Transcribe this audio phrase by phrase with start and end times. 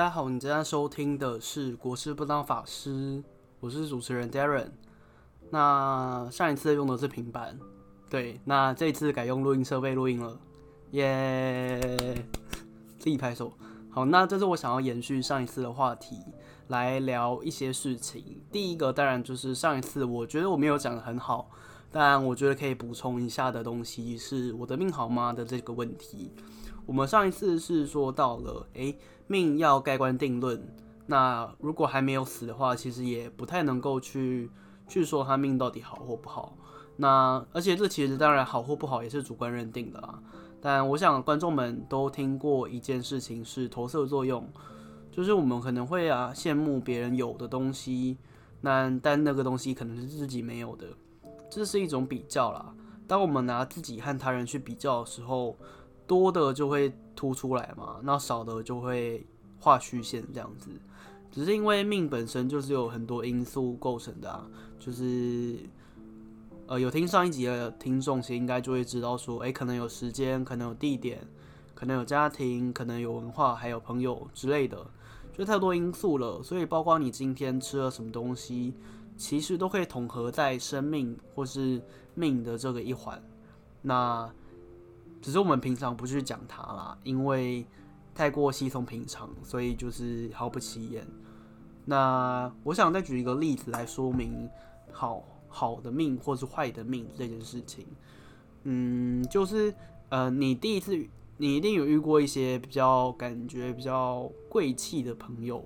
[0.00, 3.18] 大家好，你正在收听的是《国师不当法师》，
[3.60, 4.70] 我是主持人 Darren。
[5.50, 7.58] 那上一次用的是平板，
[8.08, 10.40] 对，那这次改用录音设备录音了，
[10.92, 12.16] 耶、yeah！
[12.98, 13.52] 自己拍手。
[13.90, 16.16] 好，那这是我想要延续上一次的话题，
[16.68, 18.40] 来聊一些事情。
[18.50, 21.50] 第一个当然就是上一次我觉得我没有讲得很好，
[21.90, 26.32] 但我觉得可以补充一下的东西是我的命好吗的这个问题。
[26.86, 30.60] 我们上一次是说到了，诶，命要盖棺定论。
[31.06, 34.50] 那如果还没有死的话，其实也不太能够去
[34.86, 36.56] 去说他命到底好或不好。
[36.96, 40.22] 那而且这其实当然好或不好也是主观认定的啦。
[40.60, 44.46] 但我想观众们都听过一件事情是投射作用，
[45.10, 48.18] 就是我们可能会啊羡慕别人有的东西，
[48.60, 50.88] 那但那个东西可能是自己没有的，
[51.50, 52.72] 这是一种比较啦。
[53.06, 55.56] 当我们拿自己和他人去比较的时候，
[56.06, 59.26] 多的就会凸出来嘛，那少的就会
[59.58, 60.70] 画虚线这样子。
[61.32, 64.46] 只是因为命本身就是有很多因素构成的啊，
[64.78, 65.58] 就是
[66.66, 71.20] 呃有听上一集的听众其实应该就会知道说，诶，可能有时间，可能有地点，
[71.74, 74.84] 可能有家庭，可能有文化，还有朋友之类的，
[75.32, 76.42] 就太多因素了。
[76.42, 78.74] 所以包括你今天吃了什么东西，
[79.20, 81.78] 其实都可以统合在生命或是
[82.14, 83.22] 命的这个一环。
[83.82, 84.32] 那
[85.20, 87.66] 只是我们平常不去讲它啦，因为
[88.14, 91.06] 太过稀松平常，所以就是毫不起眼。
[91.84, 94.48] 那我想再举一个例子来说明
[94.90, 97.86] 好好的命或是坏的命这件事情。
[98.62, 99.74] 嗯，就是
[100.08, 100.96] 呃，你第一次
[101.36, 105.62] 你一定有遇过一些比较感觉比较贵气的朋友，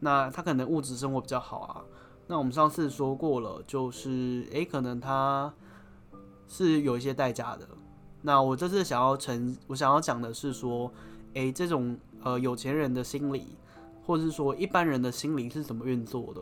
[0.00, 1.82] 那他可能物质生活比较好啊。
[2.30, 5.52] 那我们上次说过了，就是诶，可能他
[6.46, 7.68] 是有一些代价的。
[8.22, 10.92] 那我这次想要成，我想要讲的是说，
[11.34, 13.48] 诶、这种呃有钱人的心理，
[14.06, 16.40] 或者是说一般人的心理是怎么运作的？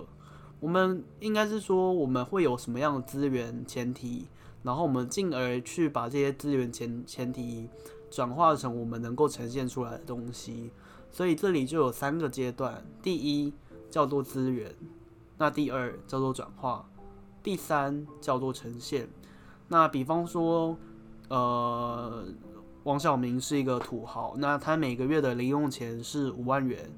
[0.60, 4.26] 我们应该是说，我们会有什么样的资源前提，
[4.62, 7.66] 然后我们进而去把这些资源前前提
[8.10, 10.70] 转化成我们能够呈现出来的东西。
[11.10, 13.54] 所以这里就有三个阶段：第一
[13.88, 14.74] 叫做资源，
[15.38, 16.84] 那第二叫做转化，
[17.42, 19.08] 第三叫做呈现。
[19.68, 20.76] 那比方说。
[21.30, 22.24] 呃，
[22.84, 26.90] 王小明是一个土豪，那他每个月的零用钱是五万元，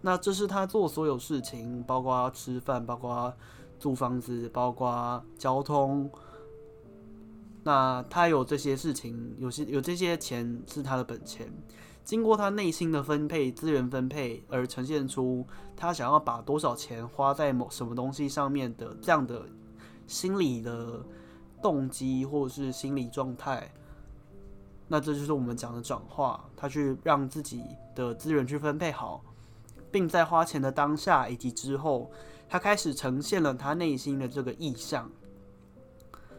[0.00, 3.32] 那这是他做所有事情，包括吃饭，包括
[3.78, 6.10] 租房子，包括交通，
[7.62, 11.48] 那他有这些事情，有些有这些钱是他的本钱，
[12.04, 15.46] 经过他内心的分配，资源分配而呈现出
[15.76, 19.46] 他想要把多少钱花在某什么东西上面的这样的
[20.06, 21.04] 心理的。
[21.62, 23.70] 动机或者是心理状态，
[24.88, 26.42] 那这就是我们讲的转化。
[26.56, 27.62] 他去让自己
[27.94, 29.22] 的资源去分配好，
[29.92, 32.10] 并在花钱的当下以及之后，
[32.48, 35.10] 他开始呈现了他内心的这个意向，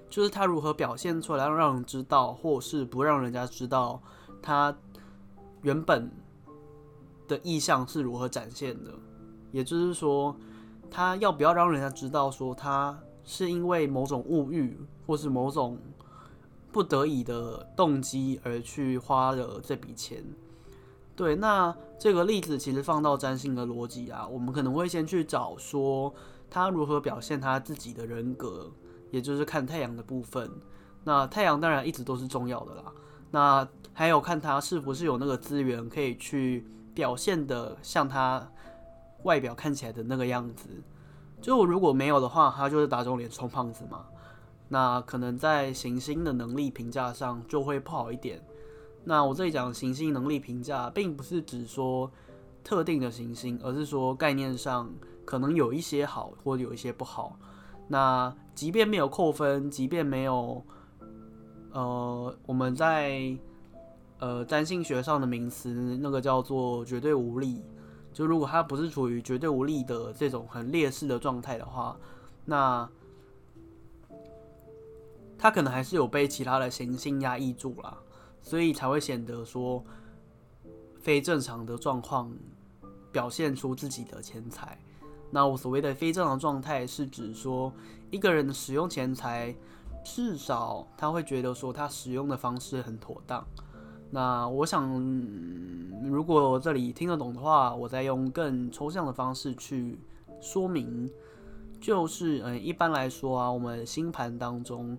[0.10, 4.02] 就是他如何表现出来，让让人知道，或是不让人家知道
[4.42, 4.76] 他
[5.62, 6.12] 原本
[7.28, 8.92] 的意向是如何展现的。
[9.52, 10.36] 也就是说，
[10.90, 13.00] 他要不要让人家知道说他。
[13.24, 15.78] 是因为某种物欲，或是某种
[16.72, 20.26] 不得已的动机而去花了这笔钱。
[21.16, 26.12] 对，那这个例子其实放到占星的逻辑啊，我们可能会先去找说
[26.50, 28.72] 他如何表现他自己的人格，
[29.12, 30.50] 也就是看太阳的部分。
[31.04, 32.92] 那太阳当然一直都是重要的啦。
[33.32, 38.48] 那还有看他是不是有那个资源可以去表现的像他
[39.24, 40.70] 外表看起来的那个样子。
[41.42, 44.06] 就如果没有的话，他就是打肿脸充胖子嘛。
[44.70, 48.42] 那可能在行星的能力评价上就会不好一点。
[49.04, 52.10] 那我这里讲行星能力评价，并不是指说
[52.64, 54.90] 特定的行星，而是说概念上
[55.26, 57.38] 可能有一些好，或者有一些不好。
[57.88, 60.64] 那即便没有扣分，即便没有，
[61.72, 63.38] 呃，我们在
[64.20, 65.70] 呃占星学上的名词，
[66.02, 67.62] 那个叫做绝对无力。
[68.14, 71.98] 就如果他不是处于绝对无力的这种很劣势的状态的话，
[72.44, 72.90] 那
[75.38, 77.98] 他可能还是有被其他的行星压抑住了，
[78.42, 79.84] 所以才会显得说
[81.00, 82.32] 非正常的状况
[83.14, 84.78] 表现出自己的钱财。
[85.32, 87.74] 那我所谓的非正常状态是指说
[88.12, 89.56] 一个人使用钱财，
[90.04, 93.46] 至少他会觉得说他使用的方式很妥当。
[94.10, 94.90] 那我想，
[96.04, 99.98] 如果这里听得懂的话，我再用更抽象的方式去
[100.42, 101.10] 说明，
[101.80, 104.98] 就是，嗯，一般来说啊，我们星盘当中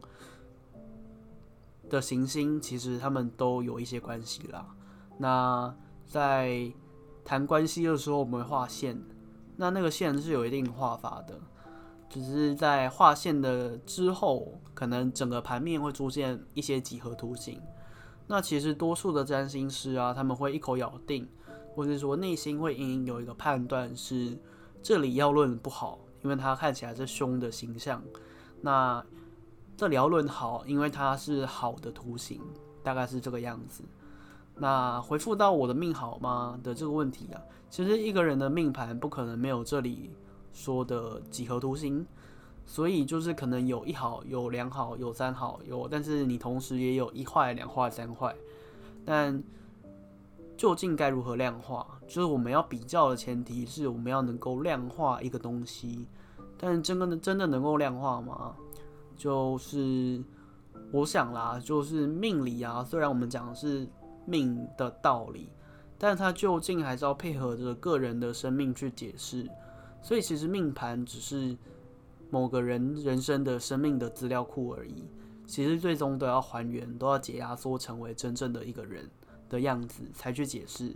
[1.91, 4.67] 的行星其实他们都有一些关系啦。
[5.19, 5.75] 那
[6.07, 6.73] 在
[7.23, 8.99] 谈关系的时候，我们会画线，
[9.57, 11.39] 那那个线是有一定画法的，
[12.13, 17.59] 只是在画线的之后，可能整个盘面会出现一些几何图形。
[18.27, 21.27] 那其实多数的占星师啊，他们会一口咬定，
[21.75, 24.39] 或者说内心会隐隐有一个判断，是
[24.83, 28.03] 这里要论不好，因为它看起来是凶的形象。
[28.61, 29.03] 那
[29.75, 32.43] 这里要论好，因为它是好的图形，
[32.83, 33.83] 大概是这个样子。
[34.57, 40.11] 那回复到我的命好吗的这个问题啊，其实一个人的命盘不可能没有这里
[40.53, 42.07] 说的几何图形，
[42.65, 48.35] 所以就是可能有一好、有两好、有三好、有，但是你同时也有一坏、两坏、三坏。
[49.05, 49.43] 但
[50.57, 51.87] 究竟该如何量化？
[52.07, 56.07] 就是我们要比较的前提是我们要能够量化一个东西，
[56.57, 58.55] 但真的真的能够量化吗？
[59.17, 60.23] 就是
[60.93, 63.89] 我想啦，就是命理啊，虽然我们讲的是。
[64.25, 65.49] 命的道理，
[65.99, 69.51] 但它究竟还是要配合着个人的生命去解释。
[70.03, 71.57] 所以其实命盘只是
[72.29, 75.05] 某个人人生的生命的资料库而已。
[75.47, 79.09] 其实最终都要还原，都要解压缩成为真正的一个人
[79.49, 80.95] 的样子才去解释。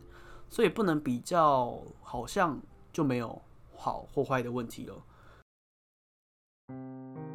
[0.48, 2.60] 所以不能比较，好像
[2.92, 3.40] 就没有
[3.74, 7.25] 好或坏的问题了。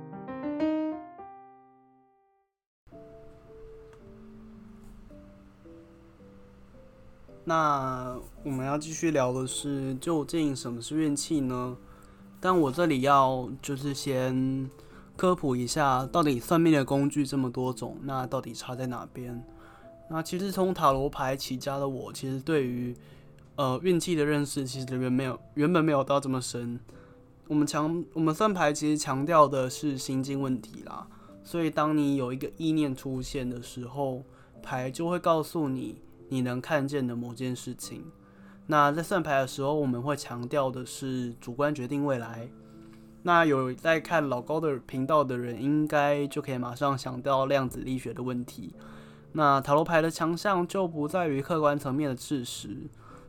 [7.52, 11.76] 那我们要继续聊的是，究竟什么是运气呢？
[12.40, 14.70] 但我这里要就是先
[15.18, 19.46] 科普一下，到底算命的工具这么多种，那到底差在哪边？
[20.10, 22.96] 那其实从塔罗牌起家的我，其实对于
[23.58, 26.80] 呃运气的认识，其实原没有原本没有到这么深。
[27.50, 31.06] 我们强我们算牌其实强调的是心境问题啦，
[31.44, 34.24] 所以当你有一个意念出现的时候，
[34.64, 35.98] 牌就会告诉你。
[36.32, 38.06] 你能看见的某件事情，
[38.68, 42.50] 那在算牌的时候，我们会强调的是主观决定未来。
[43.22, 48.74] 那有在看老高的频道的人，应该就可以马上想到量子力学的问题。
[49.34, 52.78] 那塔罗牌的强项就不在于客观层面的事实，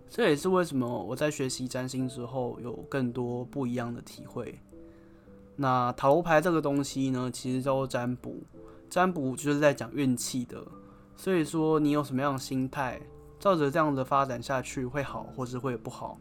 [0.09, 4.61] 这也是为什么我在学习占星之后有更多不一样的体会。
[5.57, 8.37] 那塔罗牌这个东西呢，其实叫做占卜，
[8.89, 10.65] 占卜就是在讲运气的。
[11.23, 13.01] 所以说，你有什么样的心态，
[13.39, 16.19] 照着这样的发展下去会好，或是会不好，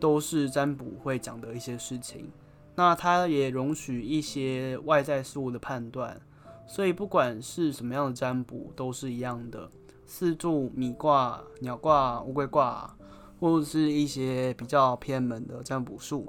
[0.00, 2.28] 都是占卜会讲的一些事情。
[2.74, 6.20] 那它也容许一些外在事物的判断。
[6.66, 9.70] 所以不管是什么样的占卜，都是一样的。
[10.04, 12.92] 四柱、米卦、鸟卦、乌龟卦，
[13.38, 16.26] 或者是一些比较偏门的占卜术，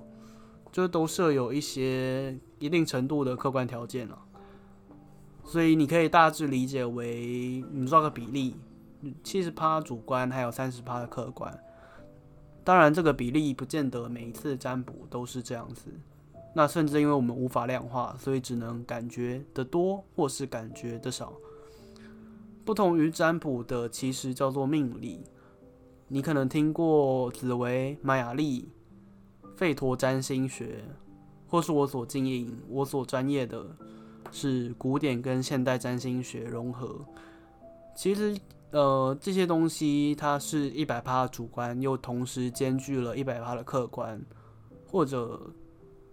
[0.71, 4.19] 就都设有一些一定程度的客观条件了。
[5.47, 8.53] 所以你可以大致理解为，你知道个比例，
[9.23, 11.57] 七十趴主观，还有三十趴的客观。
[12.65, 15.85] 当然，这个比例不见得每一次占卜都是这样子。
[16.53, 21.31] 那甚至因为我们无法量化，所以只能感觉的多，或是感觉的少。
[22.65, 25.23] 不同于占卜的，其实叫做命理。
[26.09, 28.67] 你可能听过紫薇、玛雅历、
[29.57, 30.83] 吠陀占星学，
[31.47, 33.65] 或是我所经营、我所专业的。
[34.31, 36.99] 是古典跟现代占星学融合。
[37.95, 38.37] 其实，
[38.71, 44.21] 呃，这些东西它是一百趴主观，又同时兼具了一百趴的客观，
[44.91, 45.39] 或者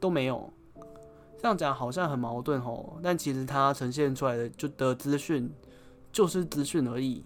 [0.00, 0.50] 都没有。
[1.36, 5.52] 这样讲好像很矛盾哦，但其实它呈现出来的就的资讯
[6.10, 7.22] 就是资讯而已，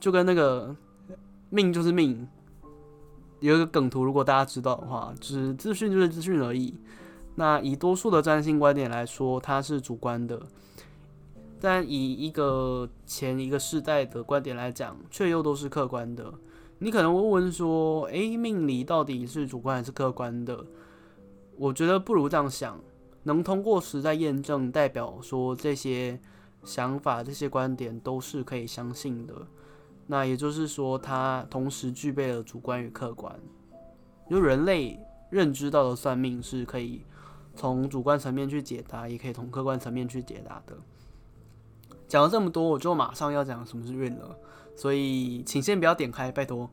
[0.00, 0.74] 就跟那个
[1.50, 2.26] 命就是命，
[3.40, 6.72] 有一个梗图，如果大家知道的话，就是资讯就是资讯而已。
[7.36, 10.36] 那以多数的占星观点来说，它是主观的；
[11.60, 16.32] 但以一个前一个世代的观点来讲，却又都是客观的。
[16.78, 20.64] 你可能会问说：“诶，命理到底是主观还是客观的？”
[21.56, 22.80] 我觉得不如这样想：
[23.22, 26.18] 能通过实在验证，代表说这些
[26.64, 29.34] 想法、这些观点都是可以相信的。
[30.06, 33.34] 那也就是说，它同时具备了主观与客观。
[34.28, 34.98] 就人类
[35.30, 37.02] 认知到的算命是可以。
[37.60, 40.74] 从主观层面去解答，也可以从客观层面去解答的。
[42.08, 44.34] 讲了这么多，我就马上要讲什么是运了，
[44.74, 46.70] 所以请先不要点开，拜托。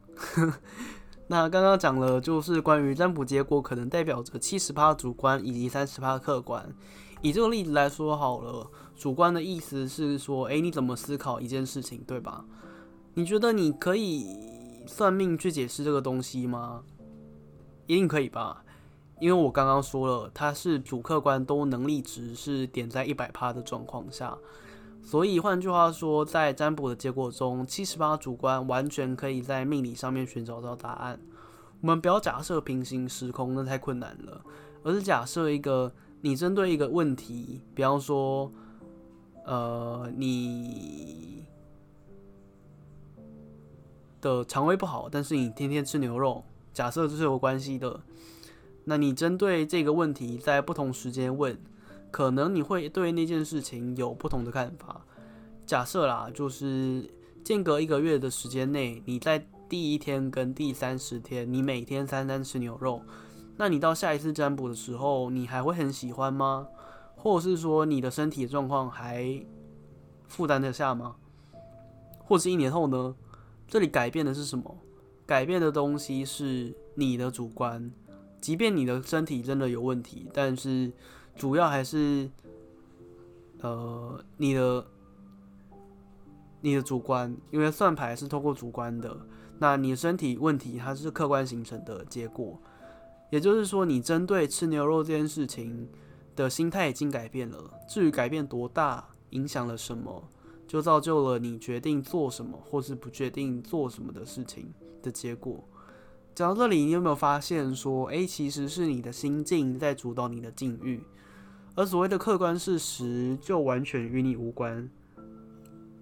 [1.28, 6.74] 那刚刚讲了，就是关于占卜结果可能代表着七十趴主观以及三十趴客观。
[7.22, 12.46] 以这个例子来说好了，主观的意思是说，诶，你怎么思考一件事情，对吧？
[13.16, 14.26] 你觉得你可以
[14.88, 16.86] 算命去解释这个东西吗？
[17.88, 18.64] 一定可以吧？
[19.20, 24.38] 因为我刚刚说了，它是主客观都能力值是点在一百趴的状况下，
[25.02, 31.20] 所以换句话说，在占卜的结果中，七十八主观完全可以在命理上面寻找到答案。
[31.82, 34.40] 我们不要假设平行时空，那太困难了，
[34.84, 38.52] 而是假设一个你针对一个问题，比方说，
[39.46, 41.44] 呃，你
[44.22, 48.00] 的肠胃不好，但是你天天吃牛肉，假设这是有关系的。
[48.90, 51.58] 那你针对这个问题，在不同时间问，
[52.10, 55.02] 可能你会对那件事情有不同的看法。
[55.66, 57.06] 假设啦，就是
[57.44, 63.02] 间隔一个月的时间内，你在第一天跟第三十天，你每天三餐吃牛肉，
[63.58, 66.66] 那你到下一次占卜的时候，你还会很喜欢吗？
[67.18, 69.46] 或者是说你的身体状况还
[70.30, 71.18] 负担得下吗？
[72.20, 73.14] 或是一年后呢？
[73.68, 74.78] 这里改变的是什么？
[75.26, 77.92] 改变的东西是你的主观。
[78.40, 80.92] 即便你的身体真的有问题，但是
[81.36, 82.30] 主要还是，
[83.62, 84.86] 呃，你的
[86.62, 89.18] 你的主观，因为算牌是透过主观的，
[89.60, 92.60] 那你身体问题它是客观形成的结果，
[93.32, 95.90] 也就是说，你针对吃牛肉这件事情
[96.36, 97.72] 的心态已经改变了。
[97.88, 100.24] 至于改变多大，影响了什么，
[100.68, 105.68] 就造就了你决定做什么，或是不决定做什么的事情的结果。
[106.38, 111.02] 讲到这里，你有没有发现说，哎、欸，其实是你的心境在主导你的境遇，
[111.74, 114.88] 而所谓的客观事实就完全与你无关。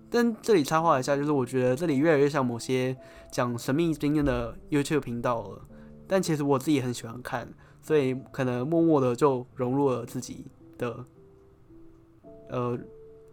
[0.10, 2.94] 但这里插话一下，就是我觉得这里越来越像某些
[3.32, 5.62] 讲神秘经验的 YouTube 频道了。
[6.06, 7.48] 但其实我自己很喜欢看，
[7.82, 11.06] 所以可能默默的就融入了自己的
[12.50, 12.78] 呃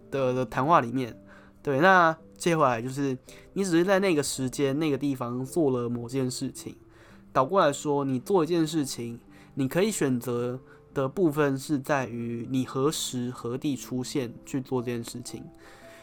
[0.09, 1.21] 的的谈话里面。
[1.65, 3.19] 对，那接下来就是
[3.55, 6.77] 你只是在那个时间、那个地方做了某件事情。
[7.33, 9.19] 倒过来说，你做一件事情，
[9.55, 10.61] 你可以选择
[10.93, 15.45] 的部分是在于你何时何地出现去做这件事情。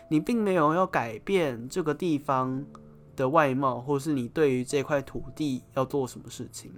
[0.10, 2.66] 你并没有要改变这个地方
[3.16, 6.72] 的外貌，或是你对于这块土地要做什么事情。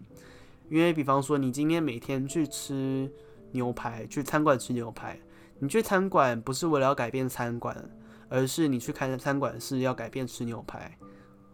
[0.69, 3.09] 因为，比方说，你今天每天去吃
[3.51, 5.17] 牛排，去餐馆吃牛排，
[5.59, 7.89] 你去餐馆不是为了要改变餐馆，
[8.27, 10.97] 而是你去开餐馆是要改变吃牛排，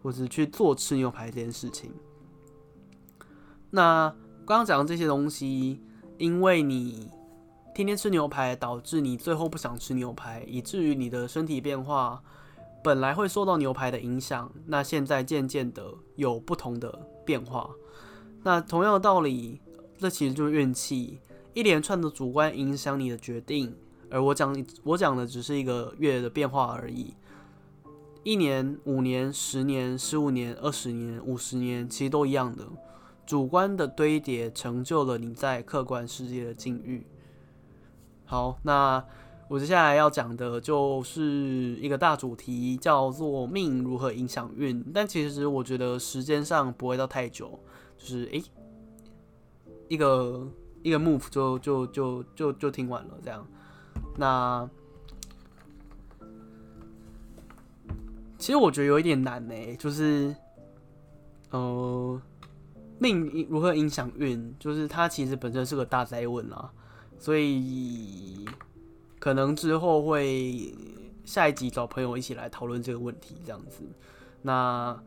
[0.02, 1.92] 或是去做吃牛排这件事情。
[3.70, 4.08] 那
[4.46, 5.80] 刚刚讲的这些东西，
[6.16, 7.10] 因为你
[7.74, 12.22] 天天吃牛排，导致你最后不想吃牛排，以至于你的身体变化
[12.82, 17.68] 本来会受到牛排的影响，那现在渐渐的有不同的变化。
[18.42, 19.60] 那同样的道理，
[19.98, 21.20] 这其实就是运气，
[21.52, 23.76] 一连串的主观影响你的决定。
[24.10, 27.12] 而我讲我讲的只是一个月的变化而已，
[28.22, 32.66] 一年、五年、十年、十五年、二十年、五十年，其实都一样的。
[33.28, 37.06] 主观的堆叠成就了你在客观世界的境遇。
[38.24, 39.04] 好，那
[39.48, 44.82] 我接下来要讲的就是一个大主题，叫做命如何影响运。
[44.94, 47.60] 但其实我觉得时间上不会到太久，
[47.98, 48.42] 就是诶、
[49.88, 50.48] 一个
[50.82, 53.46] 一个 move 就就就就就听完了这样。
[54.16, 54.66] 那
[58.38, 60.34] 其实我觉得有一点难呢、就是
[61.50, 62.18] 呃。
[62.98, 64.54] 命如何影响运？
[64.58, 66.70] 就是它其实本身是个大哉问啦，
[67.18, 68.44] 所以
[69.18, 70.74] 可能之后会
[71.24, 73.84] 下一集找朋友一起来讨论这个问题，这样子。
[74.42, 74.98] 那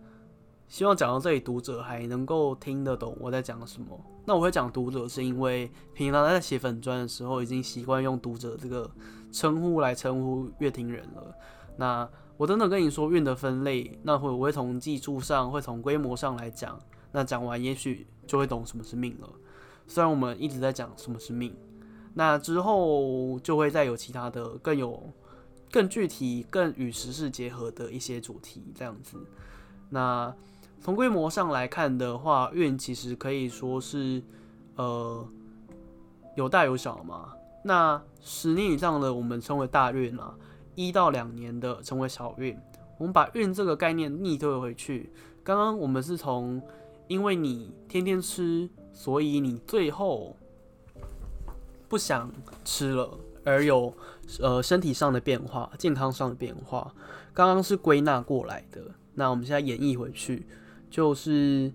[0.68, 4.00] 希望讲到这里，读者还能够听得懂我在讲什么。
[4.26, 8.90] 那我会讲读者，是因为平常在写粉专的时候，已经习惯用读者这个
[9.32, 11.36] 称呼来称呼乐听人了。
[11.76, 12.08] 那
[12.38, 16.80] 我真的跟你说运的分类，那会我会从技术上，会从规模上来讲。
[17.14, 19.30] 那讲完，也许就会懂什么是命了。
[19.88, 21.54] 虽然我们一直在讲什么是命，
[22.14, 25.12] 那之后就会再有其他的更有、
[25.70, 29.18] 更具体、更与时事结合的一些主题，这样子。
[29.90, 30.34] 那
[30.80, 34.24] 从规模上来看的话，运其实可以说是
[34.78, 35.28] 呃
[36.38, 37.34] 有大有小嘛。
[37.66, 40.34] 那十年以上的我们称为大运啊，
[40.76, 42.58] 一到两年的称为小运。
[42.98, 45.12] 我们把运这个概念逆推回去，
[45.44, 46.62] 刚刚我们是从。
[47.12, 50.34] 因为你天天吃，所以你最后
[51.90, 52.32] 不想
[52.64, 53.94] 吃了，而有
[54.40, 56.96] 呃身体上的变化、健康上的变化。
[57.34, 58.82] 刚刚是归纳过来的，
[59.14, 60.46] 那我们现在演绎回去，
[60.90, 61.74] 就是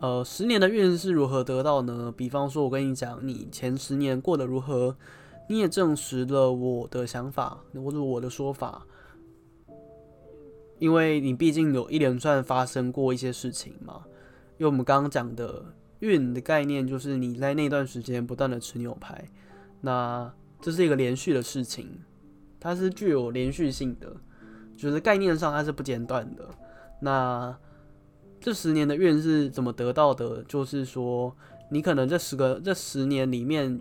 [0.00, 2.12] 呃十年的运是如何得到呢？
[2.16, 4.96] 比方说，我跟你讲，你前十年过得如何，
[5.48, 8.84] 你也证实了我的想法或者我的说法。
[10.82, 14.02] 因为你毕竟有一连串发生过一些事情嘛，
[14.58, 15.64] 因为我们刚刚讲的
[16.00, 19.24] 运的概念，就是你在那段时间不断的吃牛排，
[19.80, 20.28] 那
[20.60, 21.88] 这是一个连续的事情，
[22.58, 24.12] 它是具有连续性的，
[24.76, 26.48] 就是概念上它是不间断的。
[26.98, 27.56] 那
[28.40, 30.42] 这十年的运是怎么得到的？
[30.48, 31.32] 就是说，
[31.70, 33.80] 你可能这十个这十年里面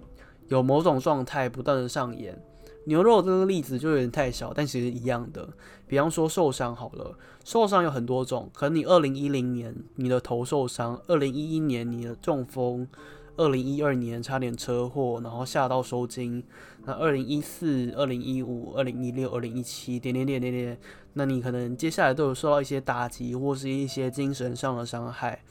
[0.50, 2.40] 有某种状态不断的上演。
[2.86, 5.48] 牛肉这个例子就有点太小，但其实一样的。
[5.88, 12.88] 比方说受伤好了，受伤有很多种，可能你二零一零年你的头受伤，二零一一年你的中风。
[13.38, 16.44] 二零一二年差点车祸，然后吓到收惊。
[16.84, 20.78] 那二零一四、二零一五、二零一六、二零一七，点点点点点，
[21.14, 25.42] 那你可能接下来都有受到一些打击，或是一些精神上的伤害。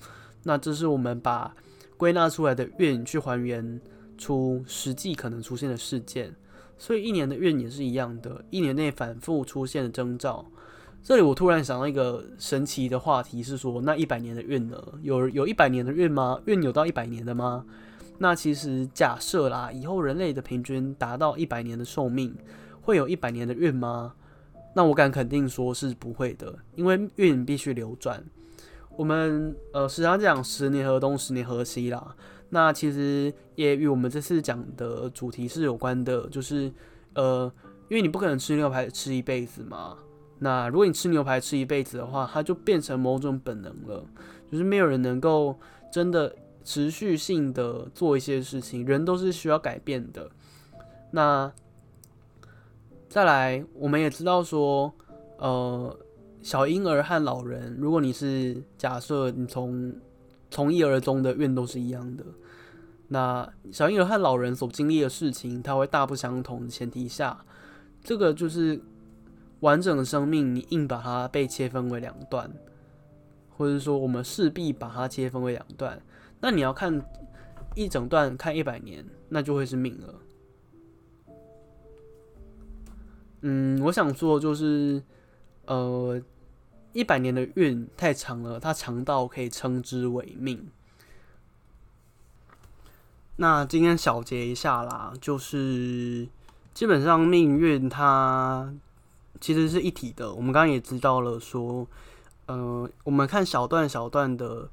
[0.42, 1.52] 那这是我们把
[1.96, 3.80] 归纳出来的运去还原
[4.18, 6.36] 出实际可能出现的事件。
[6.80, 10.46] 所以一年的运也是一样的，一年内反复出现的征兆。
[11.02, 14.82] 这里我突然想到一个神奇的话题，是说那一百年的运呢？
[15.02, 16.40] 有有一百年的运吗？
[16.46, 17.66] 运有到一百年的吗？
[18.16, 22.34] 那其实假设啦，以后人类的平均达到一百年的寿命，
[22.80, 24.14] 会有一百年的运吗？
[24.74, 28.24] 那我敢肯定说是不会的，因为运必须流转。
[28.96, 32.16] 我们呃时常讲十年河东，十年河西啦。
[32.50, 36.70] 那其实也与我们这次讲的主题是有关的，就是
[37.14, 37.50] 呃，
[37.88, 39.96] 因为你不可能吃牛排吃一辈子嘛。
[40.40, 44.04] 那如果你吃牛排吃一辈子的话，它就变成某种本能了，
[44.50, 45.54] 就是没有人能够
[45.92, 50.30] 真的持续性的做一些事情，人都是需要改变的。
[51.10, 51.52] 那
[53.08, 54.92] 再来，我们也知道说，
[55.38, 55.96] 呃，
[56.42, 59.92] 小婴儿和老人，如果你是假设你从
[60.50, 62.24] 从一而终的运都是一样的，
[63.08, 67.44] 那小婴儿和老人所经历的事情，它会大不相同的前提下，
[68.02, 68.80] 这个就是。
[69.60, 72.50] 完整的生命，你硬把它被切分为两段，
[73.50, 76.00] 或者说我们势必把它切分为两段。
[76.40, 76.98] 那你要看
[77.76, 80.14] 一整段，看一百年，那就会是命了。
[83.42, 85.02] 嗯，我想说就是，
[85.66, 86.18] 呃，
[86.92, 90.68] 一百年的运太长了，它长到可以称之为命。
[93.36, 96.28] 那今天小结一下啦，就是
[96.74, 98.72] 基本上命运它。
[99.40, 100.30] 其实是一体的。
[100.34, 101.86] 我们刚刚也知道了，说，
[102.44, 104.68] 呃，我们看小段小段的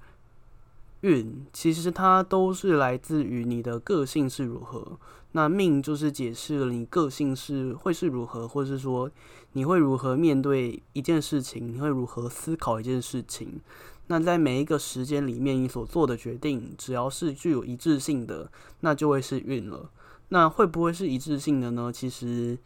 [1.07, 4.99] 运，其实它都是来自于你的个性是如何。
[5.31, 9.09] 那命就是解释了你个性是会是如何，或是说
[9.53, 13.61] 你会如何面对一件事情，你会如何思考一件事情。
[14.07, 19.89] 那在每一个时间里面，你所做的决定，只要是具有一致性的，那就会是运了。
[20.29, 21.91] 那会不会是一致性的呢？
[21.93, 22.57] 其实。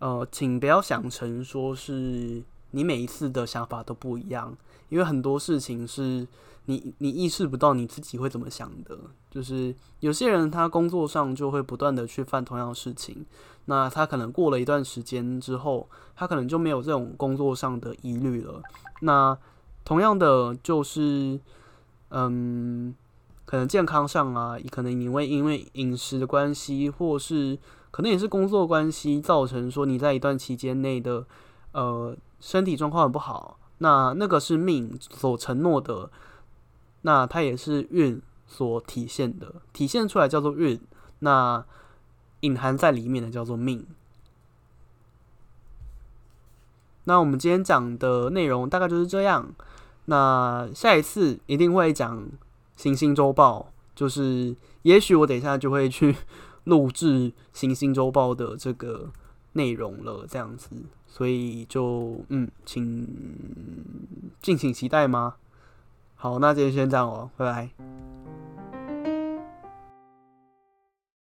[0.00, 4.56] 呃，请不要想成说是你每一次的想法都不一样，
[4.88, 6.26] 因为很多事情是
[6.66, 8.98] 你你意识不到你自己会怎么想的。
[9.30, 13.24] 就是有些人他工作上就会不断的去犯同样的事情，
[13.66, 18.60] 那他可能过了一段时间之后，他可能就没有这种工作上的疑虑了。
[19.00, 19.36] 那
[19.84, 21.38] 同样的就是，
[22.10, 22.94] 嗯，
[23.44, 27.58] 可能健康上啊，可能你会因为饮食的关系，或是。
[27.92, 31.26] 可能也是工作关系造成说你在一段期间内的
[31.72, 36.10] 呃身体状况很不好，那那个是命所承诺的，
[37.02, 40.80] 那它也是运所体现的，体现出来叫做运，
[41.20, 41.64] 那
[42.40, 43.86] 隐含在里面的叫做命。
[47.04, 49.54] 那我们今天讲的内容大概就是这样，
[50.06, 52.26] 那下一次一定会讲
[52.76, 56.16] 行星周报，就是也许我等一下就会去。
[56.64, 59.10] 录制《行星周报》的这个
[59.52, 60.70] 内容了，这样子，
[61.06, 63.06] 所以就嗯，请
[64.40, 65.34] 敬请期待吗？
[66.14, 67.70] 好，那今天先这样哦，拜拜。